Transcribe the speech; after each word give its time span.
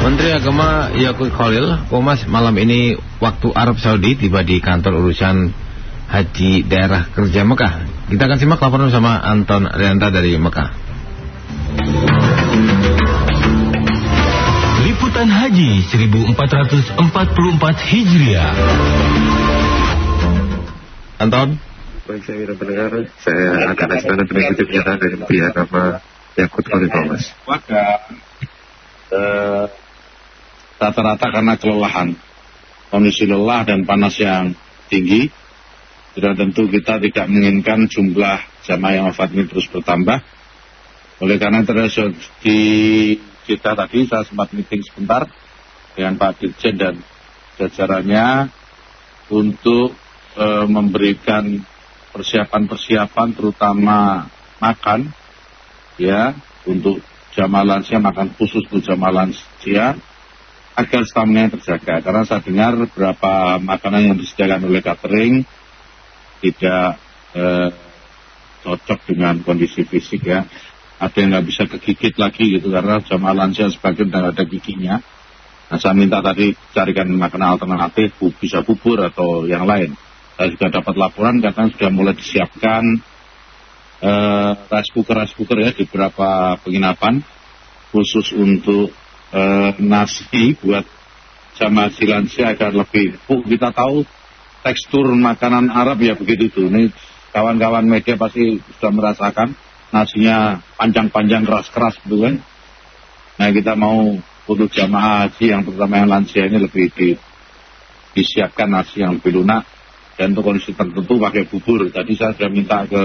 Menteri 0.00 0.32
Agama 0.32 0.90
Yakut 0.96 1.30
Khalil, 1.30 1.86
Komas 1.86 2.24
malam 2.24 2.56
ini 2.58 2.96
waktu 3.20 3.52
Arab 3.52 3.76
Saudi 3.78 4.16
tiba 4.16 4.40
di 4.40 4.58
kantor 4.58 4.98
urusan 5.04 5.52
haji 6.10 6.66
daerah 6.66 7.06
kerja 7.14 7.46
Mekah. 7.46 7.72
Kita 8.10 8.26
akan 8.26 8.38
simak 8.42 8.58
laporan 8.58 8.90
sama 8.90 9.22
Anton 9.22 9.70
Rianta 9.70 10.10
dari 10.10 10.34
Mekah. 10.34 10.68
Liputan 14.82 15.30
Haji 15.30 15.86
1444 15.86 16.98
Hijriah. 17.94 18.52
Anton? 21.22 21.60
Baik, 22.10 22.22
saya 22.26 22.36
Wira 22.42 22.54
pendengar. 22.58 22.90
Saya 23.22 23.70
akan 23.70 23.86
laksanakan 23.94 24.34
mengikuti 24.34 24.62
pernyataan 24.66 24.98
dari 24.98 25.14
Menteri 25.14 25.38
Agama 25.46 26.02
Yakut 26.38 26.64
Khalil 26.66 26.90
Thomas. 26.90 27.24
Maka 27.48 27.82
eh, 29.10 29.64
rata-rata 30.78 31.26
karena 31.28 31.54
kelelahan, 31.58 32.14
kondisi 32.88 33.26
lelah 33.26 33.66
dan 33.66 33.82
panas 33.82 34.14
yang 34.16 34.54
tinggi, 34.86 35.30
sudah 36.14 36.34
tentu 36.34 36.66
kita 36.66 36.98
tidak 36.98 37.26
menginginkan 37.30 37.86
jumlah 37.86 38.38
jamaah 38.66 38.92
yang 38.94 39.04
wafat 39.10 39.30
ini 39.34 39.46
terus 39.46 39.70
bertambah. 39.70 40.18
Oleh 41.20 41.36
karena 41.36 41.60
itu 41.62 42.16
di 42.40 42.60
kita 43.44 43.76
tadi 43.76 44.08
saya 44.08 44.24
sempat 44.24 44.56
meeting 44.56 44.80
sebentar 44.82 45.28
dengan 45.92 46.16
Pak 46.16 46.40
Dirjen 46.40 46.80
dan 46.80 46.94
jajarannya 47.60 48.48
untuk 49.28 49.92
e, 50.34 50.46
memberikan 50.64 51.60
persiapan-persiapan 52.10 53.28
terutama 53.36 54.26
makan 54.58 55.12
ya 56.00 56.32
untuk 56.64 57.04
jamaah 57.36 57.76
lansia 57.76 58.00
makan 58.00 58.32
khusus 58.34 58.64
untuk 58.72 58.80
jamaah 58.80 59.24
lansia 59.24 60.00
agar 60.74 61.02
stamina 61.04 61.52
terjaga. 61.52 62.00
Karena 62.00 62.22
saya 62.24 62.40
dengar 62.40 62.80
beberapa 62.80 63.60
makanan 63.60 64.12
yang 64.12 64.16
disediakan 64.16 64.64
oleh 64.64 64.80
catering 64.80 65.44
tidak 66.40 66.96
eh, 67.36 67.68
cocok 68.64 69.00
dengan 69.12 69.44
kondisi 69.44 69.84
fisik 69.84 70.24
ya. 70.24 70.48
Ada 71.00 71.16
yang 71.16 71.28
nggak 71.32 71.46
bisa 71.48 71.62
kegigit 71.64 72.16
lagi 72.20 72.60
gitu 72.60 72.68
karena 72.72 73.00
jamaah 73.00 73.36
lansia 73.44 73.72
sebagian 73.72 74.12
tidak 74.12 74.36
ada 74.36 74.44
giginya. 74.44 74.96
Nah 75.70 75.78
saya 75.78 75.94
minta 75.96 76.20
tadi 76.20 76.52
carikan 76.74 77.08
makanan 77.14 77.56
alternatif 77.56 78.18
bisa 78.36 78.60
bubur 78.60 79.00
atau 79.00 79.48
yang 79.48 79.64
lain. 79.64 79.96
Saya 80.36 80.48
juga 80.52 80.80
dapat 80.80 80.96
laporan 80.96 81.40
katanya 81.40 81.72
sudah 81.72 81.90
mulai 81.92 82.16
disiapkan 82.16 82.84
uh, 84.02 84.52
rice 84.68 84.90
cooker 84.92 85.16
rice 85.16 85.34
cooker 85.36 85.58
ya 85.60 85.70
di 85.72 85.84
beberapa 85.86 86.56
penginapan 86.60 87.20
khusus 87.90 88.32
untuk 88.36 88.92
uh, 89.34 89.70
nasi 89.80 90.56
buat 90.58 90.84
jamaah 91.58 91.92
lansia 91.92 92.56
agar 92.56 92.72
lebih 92.72 93.20
empuk. 93.20 93.44
Kita 93.46 93.74
tahu 93.74 94.06
tekstur 94.64 95.12
makanan 95.12 95.68
Arab 95.68 96.00
ya 96.00 96.16
begitu 96.16 96.48
tuh. 96.48 96.66
Ini 96.72 96.92
kawan-kawan 97.34 97.84
media 97.84 98.16
pasti 98.16 98.58
sudah 98.78 98.92
merasakan 98.92 99.54
nasinya 99.90 100.62
panjang-panjang 100.78 101.42
keras-keras 101.44 101.98
gitu 102.06 102.22
kan. 102.22 102.34
Nah 103.40 103.48
kita 103.50 103.74
mau 103.74 104.16
untuk 104.46 104.68
jamaah 104.70 105.26
haji 105.26 105.46
yang 105.52 105.62
terutama 105.62 106.02
yang 106.02 106.08
lansia 106.10 106.46
ini 106.46 106.58
lebih 106.58 106.90
di, 106.94 107.14
disiapkan 108.14 108.70
nasi 108.70 109.02
yang 109.02 109.18
lebih 109.18 109.42
lunak 109.42 109.66
dan 110.18 110.34
untuk 110.34 110.52
kondisi 110.52 110.76
tertentu 110.76 111.16
pakai 111.16 111.48
bubur. 111.48 111.88
Tadi 111.88 112.12
saya 112.18 112.36
sudah 112.36 112.50
minta 112.50 112.84
ke 112.84 113.04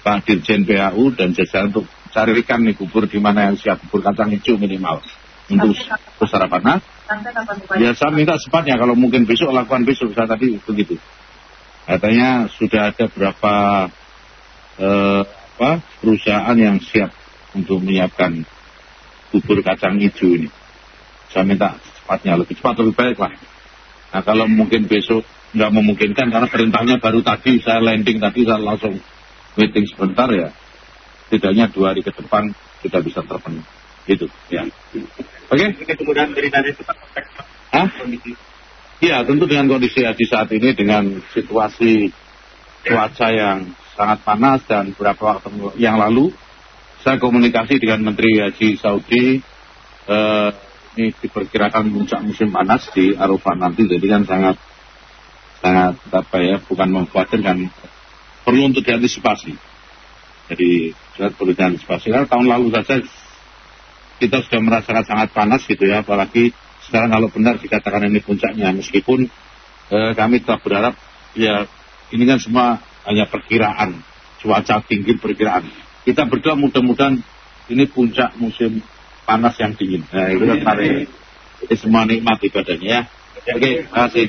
Pak 0.00 0.24
Dirjen 0.24 0.64
PAU 0.64 1.12
dan 1.12 1.36
jajaran 1.36 1.68
untuk 1.72 1.86
carikan 2.10 2.64
nih 2.64 2.74
bubur 2.76 3.04
di 3.04 3.20
mana 3.20 3.48
yang 3.52 3.56
siap. 3.60 3.84
Bubur 3.86 4.00
kacang 4.00 4.32
hijau 4.32 4.56
minimal. 4.56 5.04
Untuk 5.50 5.74
sarapan. 6.30 6.62
Nah, 6.62 6.78
ya 7.74 7.90
saya 7.90 8.14
minta 8.14 8.38
sepatnya 8.38 8.78
kalau 8.78 8.94
mungkin 8.94 9.26
besok 9.26 9.50
lakukan 9.50 9.82
besok. 9.82 10.14
Saya 10.14 10.30
tadi 10.30 10.56
begitu. 10.62 10.94
Katanya 11.90 12.46
sudah 12.54 12.94
ada 12.94 13.10
berapa 13.10 13.54
eh, 14.78 15.22
apa 15.60 15.70
perusahaan 16.00 16.56
yang 16.56 16.78
siap 16.78 17.10
untuk 17.52 17.82
menyiapkan 17.82 18.46
bubur 19.34 19.58
kacang 19.66 19.98
hijau 19.98 20.38
ini. 20.38 20.48
Saya 21.34 21.42
minta 21.42 21.76
cepatnya 21.76 22.38
lebih 22.38 22.54
cepat 22.56 22.74
lebih 22.80 22.94
baik 22.94 23.18
lah. 23.18 23.34
Nah 24.14 24.22
kalau 24.22 24.46
mungkin 24.46 24.86
besok 24.86 25.26
nggak 25.50 25.70
memungkinkan 25.74 26.30
karena 26.30 26.46
perintahnya 26.46 26.96
baru 27.02 27.26
tadi. 27.26 27.58
Saya 27.58 27.82
landing 27.82 28.22
tadi 28.22 28.46
saya 28.46 28.62
langsung 28.62 29.02
meeting 29.60 29.84
sebentar 29.84 30.32
ya, 30.32 30.48
setidaknya 31.28 31.68
dua 31.68 31.92
hari 31.92 32.00
ke 32.00 32.10
depan 32.16 32.56
sudah 32.80 33.00
bisa 33.04 33.20
terpenuhi. 33.20 33.68
Gitu, 34.08 34.26
ya. 34.48 34.64
Oke? 35.52 35.76
Okay? 35.76 35.94
Kemudian 35.94 36.32
dari 36.32 36.48
cepat 36.48 36.96
Hah? 37.70 37.86
Iya, 39.00 39.22
tentu 39.24 39.44
dengan 39.46 39.68
kondisi 39.68 40.02
di 40.02 40.26
saat 40.26 40.48
ini 40.50 40.74
dengan 40.74 41.20
situasi 41.32 42.10
cuaca 42.84 43.28
yang 43.30 43.72
sangat 43.96 44.18
panas 44.24 44.60
dan 44.64 44.96
beberapa 44.96 45.36
waktu 45.36 45.76
yang 45.76 46.00
lalu 46.00 46.32
saya 47.04 47.20
komunikasi 47.20 47.80
dengan 47.80 48.12
Menteri 48.12 48.40
Haji 48.40 48.76
Saudi 48.80 49.40
eh, 50.08 50.50
ini 50.96 51.12
diperkirakan 51.16 51.92
puncak 51.92 52.20
musim 52.24 52.48
panas 52.52 52.88
di 52.92 53.12
Arafah 53.16 53.56
nanti 53.56 53.84
jadi 53.88 54.06
kan 54.18 54.22
sangat 54.24 54.56
sangat 55.60 55.94
apa 56.12 56.36
ya 56.40 56.56
bukan 56.64 56.88
memkhawatirkan 56.88 57.68
perlu 58.44 58.70
untuk 58.70 58.82
diantisipasi. 58.84 59.52
Jadi 60.50 60.90
sudah 61.16 61.30
perlu 61.34 61.52
diantisipasi. 61.54 62.10
Karena 62.10 62.26
tahun 62.26 62.46
lalu 62.50 62.74
saja 62.74 63.00
kita 64.20 64.44
sudah 64.44 64.60
merasakan 64.60 65.04
sangat 65.06 65.28
panas 65.32 65.64
gitu 65.64 65.86
ya, 65.88 66.04
apalagi 66.04 66.52
sekarang 66.84 67.14
kalau 67.14 67.28
benar 67.32 67.56
dikatakan 67.56 68.10
ini 68.10 68.20
puncaknya, 68.20 68.68
meskipun 68.74 69.30
eh, 69.94 70.12
kami 70.12 70.44
tetap 70.44 70.60
berharap 70.60 70.98
ya 71.38 71.64
ini 72.10 72.24
kan 72.26 72.38
semua 72.42 72.82
hanya 73.06 73.24
perkiraan, 73.30 74.02
cuaca 74.42 74.82
tinggi 74.84 75.16
perkiraan. 75.16 75.64
Kita 76.04 76.26
berdoa 76.26 76.58
mudah-mudahan 76.58 77.22
ini 77.70 77.84
puncak 77.86 78.34
musim 78.36 78.82
panas 79.24 79.54
yang 79.62 79.78
dingin. 79.78 80.02
Nah 80.10 80.26
itu 80.34 80.44
kan 80.44 80.58
hari 80.66 81.06
ini 81.64 81.74
semua 81.78 82.02
nikmat 82.04 82.42
ibadahnya 82.42 82.88
ya. 82.88 83.02
Oke, 83.54 83.86
terima 83.86 84.04
kasih. 84.10 84.26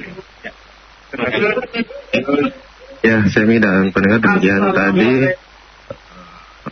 Ya, 3.01 3.25
Semi 3.33 3.57
dan 3.57 3.89
pendengar 3.89 4.21
demikian 4.21 4.77
tadi 4.77 5.33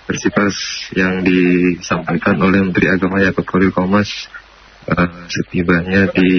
versi 0.05 0.29
pers 0.29 0.57
yang 0.93 1.25
disampaikan 1.25 2.37
oleh 2.37 2.69
Menteri 2.69 2.85
Agama 2.85 3.17
Yakut 3.17 3.49
Khalil 3.49 3.73
Komas 3.73 4.29
uh, 4.85 5.25
setibanya 5.25 6.05
di 6.13 6.29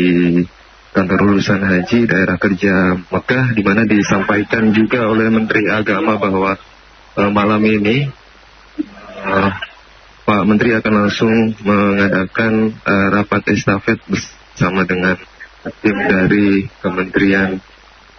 kantor 0.95 1.35
urusan 1.35 1.67
haji 1.67 2.07
daerah 2.07 2.39
kerja 2.39 3.03
Mekah 3.03 3.47
di 3.51 3.63
mana 3.67 3.83
disampaikan 3.83 4.71
juga 4.71 5.11
oleh 5.11 5.27
Menteri 5.27 5.67
Agama 5.67 6.23
bahwa 6.23 6.55
uh, 7.19 7.31
malam 7.35 7.63
ini 7.67 8.07
uh, 9.27 9.51
Pak 10.23 10.43
Menteri 10.47 10.79
akan 10.79 10.95
langsung 10.95 11.35
mengadakan 11.67 12.79
uh, 12.87 13.07
rapat 13.11 13.43
estafet 13.59 13.99
bersama 14.07 14.87
dengan 14.87 15.19
tim 15.83 15.99
dari 15.99 16.71
Kementerian 16.79 17.59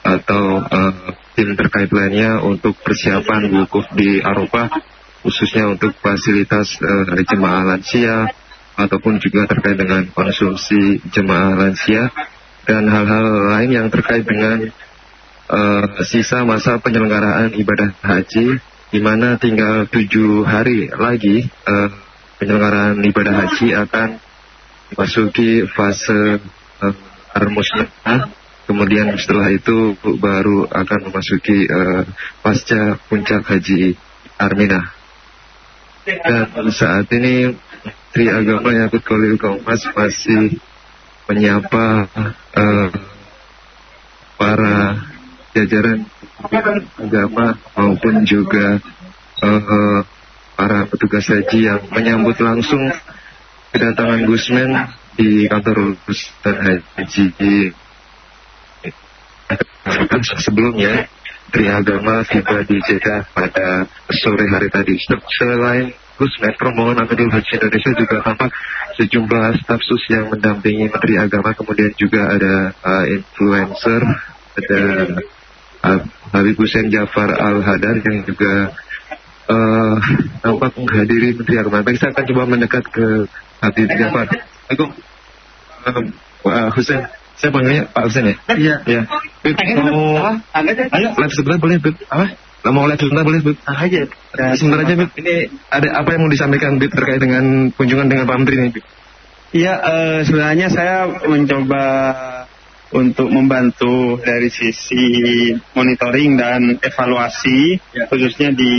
atau 0.03 0.59
uh, 0.67 1.20
tim 1.35 1.55
terkait 1.55 1.89
lainnya 1.91 2.43
untuk 2.43 2.75
persiapan 2.81 3.47
wukuf 3.51 3.87
di 3.95 4.19
Arafah 4.19 4.67
khususnya 5.21 5.69
untuk 5.69 5.93
fasilitas 6.01 6.75
uh, 6.81 7.13
jemaah 7.23 7.63
lansia 7.75 8.29
ataupun 8.75 9.21
juga 9.21 9.45
terkait 9.45 9.77
dengan 9.77 10.09
konsumsi 10.11 10.99
jemaah 11.13 11.53
lansia 11.53 12.09
dan 12.65 12.89
hal-hal 12.89 13.53
lain 13.53 13.69
yang 13.69 13.87
terkait 13.93 14.25
dengan 14.25 14.69
uh, 15.49 15.85
sisa 16.05 16.41
masa 16.41 16.81
penyelenggaraan 16.81 17.53
ibadah 17.53 17.93
haji 18.01 18.57
di 18.91 18.99
mana 18.99 19.37
tinggal 19.37 19.87
tujuh 19.87 20.43
hari 20.43 20.89
lagi 20.91 21.47
uh, 21.69 21.89
penyelenggaraan 22.41 22.97
ibadah 23.05 23.33
haji 23.45 23.77
akan 23.77 24.17
memasuki 24.91 25.69
fase 25.69 26.41
uh, 26.81 26.95
armusnah 27.37 28.40
Kemudian 28.71 29.19
setelah 29.19 29.51
itu 29.51 29.99
baru 29.99 30.63
akan 30.63 30.99
memasuki 31.11 31.67
uh, 31.67 32.07
pasca 32.39 32.95
puncak 33.11 33.43
haji 33.43 33.99
Armina. 34.39 34.95
Dan 36.07 36.71
saat 36.71 37.11
ini 37.11 37.51
Tri 38.15 38.31
Agama 38.31 38.71
Yakut 38.71 39.03
Kolil 39.03 39.35
Kompas 39.35 39.83
masih 39.91 40.55
menyapa 41.27 42.07
uh, 42.55 42.87
para 44.39 45.03
jajaran 45.51 46.07
agama 46.95 47.59
maupun 47.75 48.23
juga 48.23 48.79
uh, 49.43 49.99
para 50.55 50.87
petugas 50.87 51.27
haji 51.27 51.59
yang 51.75 51.83
menyambut 51.91 52.39
langsung 52.39 52.87
kedatangan 53.75 54.23
Gusmen 54.23 54.95
di 55.19 55.51
kantor 55.51 55.99
urusan 56.07 56.55
haji 56.95 57.75
sebelumnya 60.43 61.09
Tri 61.51 61.67
Agama 61.67 62.23
tiba 62.23 62.63
di 62.63 62.79
Jeddah 62.87 63.27
pada 63.35 63.83
sore 64.23 64.47
hari 64.47 64.71
tadi. 64.71 64.95
Selain 65.35 65.91
Pusmet 66.21 66.53
rombongan 66.61 67.01
Amirul 67.01 67.33
Haji 67.33 67.57
Indonesia 67.57 67.91
juga 67.97 68.21
tampak 68.21 68.53
sejumlah 68.93 69.57
staf 69.57 69.81
sus 69.81 70.05
yang 70.13 70.29
mendampingi 70.29 70.85
Menteri 70.85 71.17
Agama, 71.17 71.49
kemudian 71.57 71.89
juga 71.97 72.29
ada 72.29 72.69
uh, 72.77 73.05
influencer, 73.09 74.05
ada 74.53 74.81
uh, 75.81 75.99
Habib 76.29 76.61
Hussein 76.61 76.93
Jafar 76.93 77.33
Al-Hadar 77.33 78.05
yang 78.05 78.21
juga 78.21 78.69
uh, 79.49 79.97
tampak 80.45 80.77
menghadiri 80.77 81.33
Menteri 81.33 81.57
Agama. 81.57 81.81
Baik, 81.81 81.97
saya 81.97 82.13
akan 82.13 82.25
coba 82.29 82.43
mendekat 82.45 82.85
ke 82.85 83.25
Habib 83.65 83.89
Jafar. 83.89 84.29
Assalamualaikum. 84.69 84.89
Uh, 85.81 86.01
uh, 86.53 86.69
Hussein, 86.77 87.01
saya 87.41 87.49
panggilnya 87.49 87.89
Pak 87.89 88.03
Hussein 88.05 88.29
ya? 88.29 88.35
Iya. 88.53 88.75
Iya. 88.85 89.01
Bib, 89.41 89.57
mau 89.57 90.37
Ayo. 90.53 91.09
live 91.17 91.33
sebentar 91.33 91.57
boleh, 91.57 91.81
Bib? 91.81 91.97
Apa? 92.05 92.25
Mau 92.69 92.85
live 92.85 93.01
sebentar 93.01 93.25
boleh, 93.25 93.41
Bib? 93.41 93.57
Ah, 93.65 93.81
aja. 93.81 94.05
Ya, 94.37 94.53
sebentar 94.53 94.85
aja, 94.85 94.93
Bib. 94.93 95.09
Ini 95.17 95.49
ada 95.73 95.89
apa 95.97 96.13
yang 96.13 96.21
mau 96.21 96.29
disampaikan, 96.29 96.77
Bib, 96.77 96.93
terkait 96.93 97.17
dengan 97.17 97.73
kunjungan 97.73 98.05
dengan 98.05 98.29
Pak 98.29 98.37
Menteri 98.37 98.55
ini, 98.61 98.69
Bib? 98.69 98.85
Iya, 99.57 99.73
eh, 99.81 100.19
sebenarnya 100.29 100.69
saya 100.69 101.09
mencoba 101.25 101.83
untuk 102.93 103.33
membantu 103.33 104.21
dari 104.21 104.51
sisi 104.53 105.49
monitoring 105.73 106.37
dan 106.37 106.61
evaluasi, 106.77 107.79
khususnya 108.11 108.53
di 108.53 108.73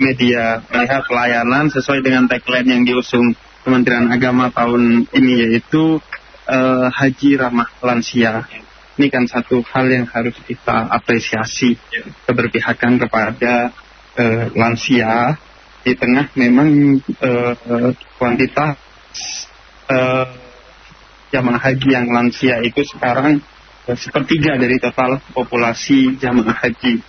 media 0.00 0.64
melihat 0.70 1.04
pelayanan 1.04 1.68
sesuai 1.68 2.00
dengan 2.00 2.30
tagline 2.30 2.80
yang 2.80 2.82
diusung 2.86 3.36
Kementerian 3.60 4.08
Agama 4.08 4.48
tahun 4.48 5.04
ini 5.12 5.32
yaitu 5.44 6.00
eh, 6.50 6.86
Haji 6.90 7.30
Ramah 7.38 7.70
Lansia. 7.80 8.44
Ini 8.98 9.06
kan 9.08 9.24
satu 9.24 9.64
hal 9.64 9.86
yang 9.88 10.06
harus 10.10 10.36
kita 10.44 10.90
apresiasi 10.90 11.78
keberpihakan 12.26 13.00
kepada 13.00 13.72
eh, 14.18 14.44
lansia 14.52 15.38
di 15.80 15.96
tengah 15.96 16.28
memang 16.36 17.00
eh, 17.00 17.54
kuantitas 18.20 18.76
eh, 19.88 20.26
jamaah 21.32 21.62
haji 21.62 21.88
yang 21.88 22.06
lansia 22.12 22.60
itu 22.60 22.84
sekarang 22.84 23.40
eh, 23.88 23.96
sepertiga 23.96 24.60
dari 24.60 24.76
total 24.76 25.22
populasi 25.32 26.20
jamaah 26.20 26.52
haji. 26.52 27.00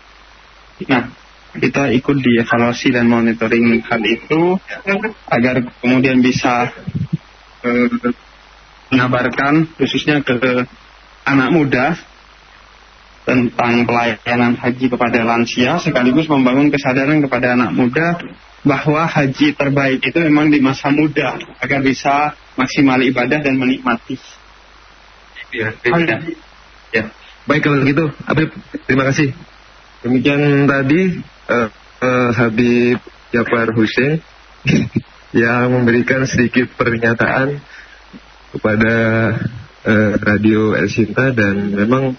Nah, 0.87 1.11
kita 1.51 1.91
ikut 1.91 2.17
dievaluasi 2.23 2.95
dan 2.95 3.11
monitoring 3.11 3.83
hal 3.83 4.01
itu 4.07 4.55
agar 5.27 5.59
kemudian 5.83 6.23
bisa 6.23 6.71
mengabarkan 8.91 9.71
khususnya 9.79 10.19
ke 10.21 10.35
anak 11.23 11.49
muda 11.49 11.95
tentang 13.23 13.85
pelayanan 13.87 14.57
haji 14.57 14.85
kepada 14.91 15.23
lansia 15.23 15.77
sekaligus 15.79 16.27
membangun 16.27 16.73
kesadaran 16.73 17.21
kepada 17.23 17.55
anak 17.55 17.71
muda 17.71 18.19
bahwa 18.61 19.09
haji 19.09 19.57
terbaik 19.57 20.03
itu 20.05 20.19
memang 20.21 20.53
di 20.53 20.61
masa 20.61 20.93
muda 20.93 21.37
agar 21.61 21.79
bisa 21.81 22.37
maksimal 22.59 23.01
ibadah 23.01 23.41
dan 23.41 23.57
menikmati. 23.57 24.17
Ya, 25.51 25.73
ya. 25.81 26.17
ya. 26.93 27.03
Baik 27.49 27.61
kalau 27.65 27.81
gitu, 27.81 28.13
Habib, 28.29 28.53
terima 28.85 29.03
kasih. 29.09 29.33
Demikian 30.05 30.69
tadi 30.69 31.21
uh, 31.49 31.69
uh, 32.05 32.29
Habib 32.37 33.01
Jafar 33.33 33.73
Hussein 33.73 34.21
yang 35.41 35.73
memberikan 35.73 36.25
sedikit 36.29 36.69
pernyataan 36.77 37.61
kepada 38.51 38.93
uh, 39.87 40.11
Radio 40.19 40.75
El 40.75 40.91
Sinta 40.91 41.31
dan 41.31 41.71
memang 41.71 42.15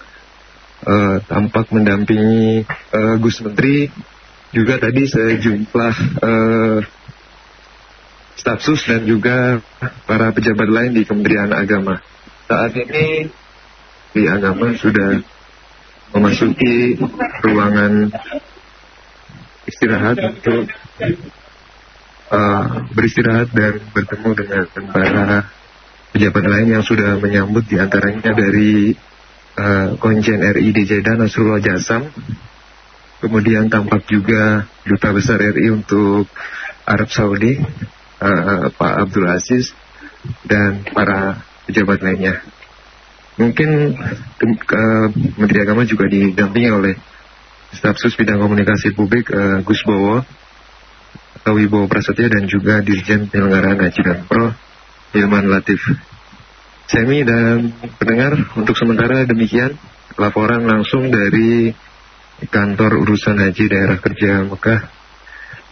uh, 0.83 1.17
tampak 1.29 1.69
mendampingi 1.69 2.65
uh, 2.93 3.15
Gus 3.21 3.39
Menteri 3.45 3.87
juga 4.53 4.77
tadi 4.77 5.09
sejumlah 5.09 5.95
uh, 6.21 6.77
staf 8.37 8.59
sus 8.61 8.81
dan 8.85 9.07
juga 9.07 9.61
para 10.05 10.29
pejabat 10.35 10.69
lain 10.69 10.91
di 10.93 11.07
Kementerian 11.07 11.53
Agama. 11.53 12.01
Saat 12.45 12.75
ini 12.75 13.31
di 14.13 14.23
agama 14.29 14.77
sudah 14.77 15.25
memasuki 16.13 17.01
ruangan 17.41 18.13
istirahat 19.65 20.21
untuk 20.21 20.69
uh, 22.29 22.85
beristirahat 22.93 23.49
dan 23.55 23.81
bertemu 23.89 24.29
dengan 24.37 24.63
para 24.93 25.49
pejabat 26.13 26.45
lain 26.45 26.77
yang 26.77 26.85
sudah 26.85 27.17
menyambut 27.17 27.65
di 27.65 27.81
antaranya 27.81 28.37
dari 28.37 28.93
uh, 29.57 29.97
Konjen 29.97 30.45
RI 30.45 30.69
di 30.69 30.83
Jeddah 30.85 31.17
Nasrullah 31.17 31.59
Jasam. 31.59 32.05
Kemudian 33.17 33.71
tampak 33.71 34.05
juga 34.05 34.69
Duta 34.85 35.09
Besar 35.09 35.41
RI 35.41 35.73
untuk 35.73 36.29
Arab 36.85 37.09
Saudi 37.09 37.57
uh, 38.21 38.69
Pak 38.69 38.93
Abdul 39.09 39.25
Aziz 39.25 39.73
dan 40.45 40.85
para 40.93 41.41
pejabat 41.65 42.05
lainnya. 42.05 42.45
Mungkin 43.41 43.97
uh, 43.97 45.07
Menteri 45.41 45.59
Agama 45.65 45.81
juga 45.89 46.05
didampingi 46.05 46.69
oleh 46.69 46.93
staf 47.73 47.97
sus 47.97 48.13
bidang 48.13 48.37
komunikasi 48.37 48.93
publik 48.93 49.33
uh, 49.33 49.65
Gus 49.65 49.81
Bowo 49.81 50.21
Wibowo 51.43 51.91
Prasetya 51.91 52.31
dan 52.31 52.47
juga 52.47 52.79
Dirjen 52.79 53.27
Penyelenggaraan 53.27 53.81
Haji 53.81 54.01
dan 54.05 54.19
Pro 54.29 54.53
Hilman 55.13 55.45
Latif. 55.47 55.79
Semi 56.89 57.21
dan 57.23 57.71
pendengar 58.01 58.35
untuk 58.57 58.75
sementara 58.75 59.23
demikian 59.23 59.77
laporan 60.19 60.65
langsung 60.65 61.09
dari 61.13 61.71
kantor 62.49 63.01
urusan 63.05 63.39
haji 63.39 63.65
daerah 63.71 63.97
kerja 64.01 64.43
Mekah 64.43 64.81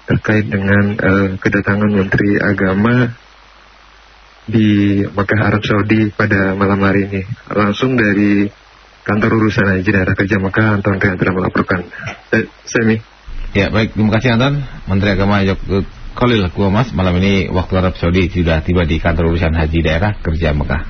terkait 0.08 0.46
dengan 0.48 0.96
uh, 0.98 1.30
kedatangan 1.42 1.92
Menteri 1.92 2.38
Agama 2.40 3.12
di 4.46 5.02
Mekah 5.04 5.42
Arab 5.42 5.62
Saudi 5.66 6.10
pada 6.14 6.54
malam 6.54 6.80
hari 6.82 7.10
ini. 7.12 7.22
Langsung 7.52 7.98
dari 7.98 8.48
kantor 9.02 9.42
urusan 9.42 9.68
haji 9.78 9.90
daerah 9.90 10.16
kerja 10.16 10.38
Mekah 10.38 10.80
Anton 10.80 11.02
Riantara 11.02 11.32
melaporkan. 11.34 11.82
Eh, 12.34 12.46
Semi. 12.66 12.98
Ya 13.52 13.68
baik, 13.68 13.98
terima 13.98 14.16
kasih 14.16 14.38
Anton. 14.38 14.64
Menteri 14.88 15.10
Agama 15.18 15.44
Yogyakarta 15.44 16.01
Khalil 16.12 16.52
Kuamas 16.52 16.92
malam 16.92 17.16
ini 17.24 17.48
waktu 17.48 17.74
Arab 17.80 17.96
Saudi 17.96 18.28
sudah 18.28 18.60
tiba 18.68 18.84
di 18.84 19.00
kantor 19.00 19.32
urusan 19.32 19.56
haji 19.56 19.80
daerah 19.80 20.20
kerja 20.20 20.52
Mekah. 20.52 20.84